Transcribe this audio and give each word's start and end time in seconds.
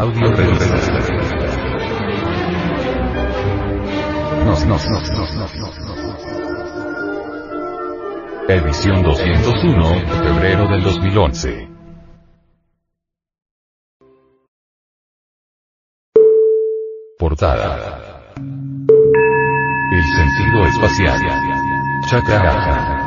Audio 0.00 0.30
nos, 4.46 4.66
nos, 4.66 4.86
nos, 4.86 5.10
nos. 5.36 5.60
Edición 8.48 9.02
201, 9.02 9.84
febrero 10.24 10.68
del 10.68 10.82
2011. 10.84 11.68
Portada. 17.18 18.32
El 19.92 20.04
sentido 20.16 20.64
espacial. 20.64 21.20
Chakra. 22.08 23.00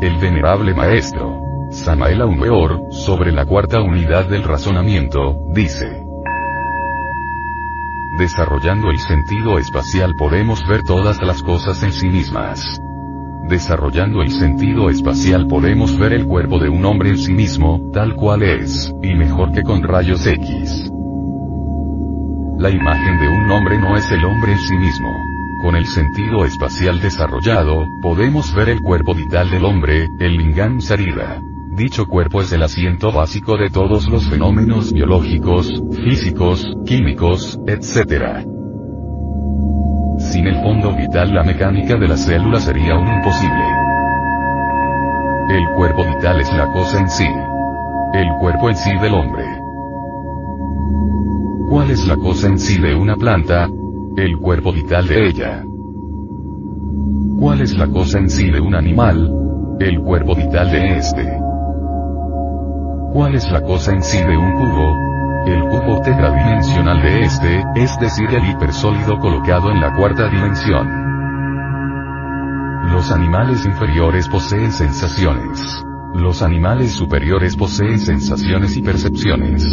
El 0.00 0.16
venerable 0.18 0.72
maestro, 0.74 1.47
Samael 1.70 2.22
Weor, 2.22 2.80
sobre 2.90 3.30
la 3.30 3.44
cuarta 3.44 3.82
unidad 3.82 4.26
del 4.26 4.42
razonamiento, 4.42 5.36
dice. 5.52 6.02
Desarrollando 8.18 8.90
el 8.90 8.98
sentido 8.98 9.58
espacial 9.58 10.14
podemos 10.16 10.66
ver 10.66 10.82
todas 10.82 11.20
las 11.22 11.42
cosas 11.42 11.82
en 11.82 11.92
sí 11.92 12.08
mismas. 12.08 12.80
Desarrollando 13.48 14.22
el 14.22 14.30
sentido 14.30 14.88
espacial 14.88 15.46
podemos 15.46 15.96
ver 15.98 16.14
el 16.14 16.26
cuerpo 16.26 16.58
de 16.58 16.70
un 16.70 16.84
hombre 16.86 17.10
en 17.10 17.18
sí 17.18 17.34
mismo, 17.34 17.90
tal 17.92 18.16
cual 18.16 18.42
es, 18.42 18.92
y 19.02 19.14
mejor 19.14 19.52
que 19.52 19.62
con 19.62 19.82
rayos 19.82 20.26
X. 20.26 20.90
La 22.58 22.70
imagen 22.70 23.20
de 23.20 23.28
un 23.28 23.50
hombre 23.50 23.78
no 23.78 23.94
es 23.94 24.10
el 24.10 24.24
hombre 24.24 24.52
en 24.52 24.58
sí 24.58 24.74
mismo. 24.74 25.08
Con 25.62 25.76
el 25.76 25.86
sentido 25.86 26.46
espacial 26.46 26.98
desarrollado, 27.00 27.84
podemos 28.00 28.54
ver 28.54 28.70
el 28.70 28.80
cuerpo 28.80 29.14
vital 29.14 29.50
del 29.50 29.64
hombre, 29.64 30.08
el 30.18 30.36
lingam 30.36 30.80
sarira. 30.80 31.42
Dicho 31.78 32.06
cuerpo 32.06 32.42
es 32.42 32.50
el 32.50 32.64
asiento 32.64 33.12
básico 33.12 33.56
de 33.56 33.70
todos 33.70 34.08
los 34.08 34.28
fenómenos 34.28 34.92
biológicos, 34.92 35.80
físicos, 36.04 36.66
químicos, 36.84 37.56
etc. 37.68 38.44
Sin 40.18 40.48
el 40.48 40.60
fondo 40.60 40.92
vital 40.96 41.32
la 41.32 41.44
mecánica 41.44 41.96
de 41.96 42.08
la 42.08 42.16
célula 42.16 42.58
sería 42.58 42.96
un 42.96 43.06
imposible. 43.06 43.64
El 45.50 45.76
cuerpo 45.76 46.04
vital 46.04 46.40
es 46.40 46.52
la 46.52 46.66
cosa 46.72 46.98
en 46.98 47.08
sí. 47.08 47.28
El 48.12 48.28
cuerpo 48.40 48.70
en 48.70 48.76
sí 48.76 48.90
del 49.00 49.14
hombre. 49.14 49.44
¿Cuál 51.70 51.92
es 51.92 52.04
la 52.08 52.16
cosa 52.16 52.48
en 52.48 52.58
sí 52.58 52.80
de 52.80 52.96
una 52.96 53.14
planta? 53.14 53.68
el 54.16 54.36
cuerpo 54.38 54.72
vital 54.72 55.06
de 55.06 55.28
ella. 55.28 55.62
¿Cuál 57.38 57.60
es 57.60 57.78
la 57.78 57.86
cosa 57.86 58.18
en 58.18 58.28
sí 58.28 58.50
de 58.50 58.60
un 58.60 58.74
animal? 58.74 59.32
El 59.78 60.00
cuerpo 60.00 60.34
vital 60.34 60.72
de 60.72 60.96
este. 60.96 61.47
¿Cuál 63.12 63.34
es 63.34 63.50
la 63.50 63.62
cosa 63.62 63.92
en 63.92 64.02
sí 64.02 64.18
de 64.18 64.36
un 64.36 64.52
cubo? 64.52 64.94
El 65.46 65.62
cubo 65.62 66.02
tetradimensional 66.02 67.00
de 67.00 67.22
este, 67.22 67.64
es 67.76 67.98
decir, 67.98 68.28
el 68.30 68.50
hipersólido 68.50 69.18
colocado 69.18 69.70
en 69.70 69.80
la 69.80 69.94
cuarta 69.94 70.28
dimensión. 70.28 70.86
Los 72.92 73.10
animales 73.10 73.64
inferiores 73.64 74.28
poseen 74.28 74.72
sensaciones. 74.72 75.82
Los 76.14 76.42
animales 76.42 76.92
superiores 76.92 77.56
poseen 77.56 77.98
sensaciones 77.98 78.76
y 78.76 78.82
percepciones. 78.82 79.64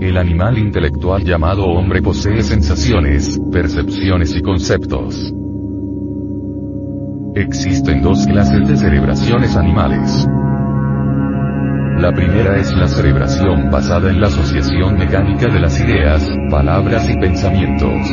El 0.00 0.18
animal 0.18 0.58
intelectual 0.58 1.24
llamado 1.24 1.64
hombre 1.64 2.02
posee 2.02 2.42
sensaciones, 2.42 3.40
percepciones 3.50 4.36
y 4.36 4.42
conceptos. 4.42 5.32
Existen 7.34 8.02
dos 8.02 8.26
clases 8.26 8.68
de 8.68 8.76
cerebraciones 8.76 9.56
animales. 9.56 10.28
La 11.98 12.12
primera 12.12 12.56
es 12.58 12.72
la 12.74 12.88
cerebración 12.88 13.70
basada 13.70 14.10
en 14.10 14.20
la 14.20 14.26
asociación 14.26 14.98
mecánica 14.98 15.46
de 15.46 15.60
las 15.60 15.80
ideas, 15.80 16.30
palabras 16.50 17.08
y 17.08 17.16
pensamientos. 17.16 18.06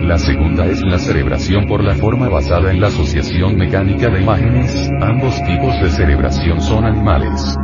La 0.00 0.16
segunda 0.16 0.64
es 0.64 0.80
la 0.80 0.98
cerebración 0.98 1.66
por 1.66 1.84
la 1.84 1.94
forma 1.94 2.30
basada 2.30 2.70
en 2.70 2.80
la 2.80 2.86
asociación 2.86 3.56
mecánica 3.56 4.08
de 4.08 4.22
imágenes, 4.22 4.90
ambos 5.02 5.36
tipos 5.44 5.78
de 5.82 5.90
cerebración 5.90 6.62
son 6.62 6.86
animales. 6.86 7.58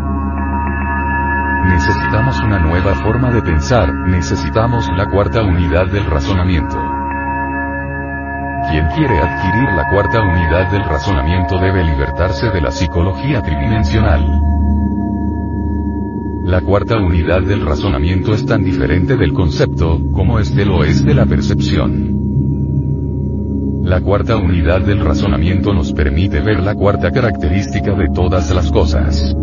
Necesitamos 1.65 2.39
una 2.41 2.59
nueva 2.59 2.95
forma 2.97 3.31
de 3.33 3.41
pensar, 3.41 3.93
necesitamos 4.07 4.87
la 4.97 5.07
cuarta 5.07 5.43
unidad 5.43 5.87
del 5.87 6.05
razonamiento. 6.05 6.77
Quien 8.71 8.87
quiere 8.89 9.19
adquirir 9.19 9.69
la 9.77 9.89
cuarta 9.91 10.23
unidad 10.23 10.71
del 10.73 10.85
razonamiento 10.85 11.59
debe 11.59 11.85
libertarse 11.85 12.51
de 12.51 12.61
la 12.61 12.71
psicología 12.71 13.41
tridimensional. 13.43 14.25
La 16.45 16.61
cuarta 16.61 16.97
unidad 16.97 17.43
del 17.43 17.65
razonamiento 17.65 18.35
es 18.35 18.45
tan 18.45 18.65
diferente 18.65 19.17
del 19.17 19.33
concepto, 19.33 20.01
como 20.13 20.39
es 20.39 20.55
de 20.55 20.65
lo 20.65 20.85
es 20.85 21.05
de 21.05 21.15
la 21.15 21.27
percepción. 21.27 22.17
La 23.85 24.01
cuarta 24.01 24.37
unidad 24.37 24.81
del 24.81 25.01
razonamiento 25.01 25.73
nos 25.73 25.93
permite 25.93 26.41
ver 26.41 26.61
la 26.61 26.75
cuarta 26.75 27.13
característica 27.13 27.93
de 27.95 28.09
todas 28.13 28.53
las 28.53 28.73
cosas. 28.73 29.35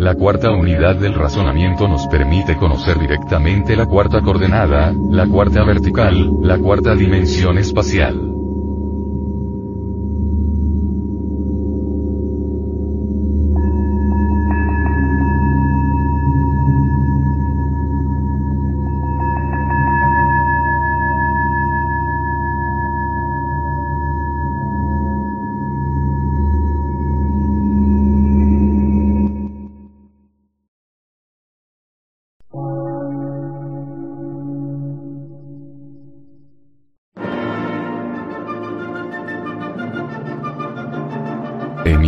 La 0.00 0.14
cuarta 0.14 0.50
unidad 0.50 0.96
del 0.96 1.12
razonamiento 1.12 1.86
nos 1.86 2.06
permite 2.06 2.56
conocer 2.56 2.98
directamente 2.98 3.76
la 3.76 3.84
cuarta 3.84 4.22
coordenada, 4.22 4.94
la 4.94 5.26
cuarta 5.26 5.62
vertical, 5.62 6.38
la 6.40 6.58
cuarta 6.58 6.94
dimensión 6.94 7.58
espacial. 7.58 8.29